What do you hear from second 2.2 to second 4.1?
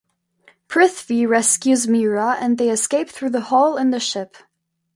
and they escape through the hole in the